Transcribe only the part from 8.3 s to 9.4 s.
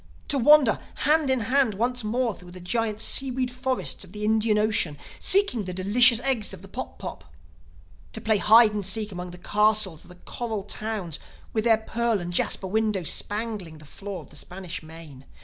hide and seek among the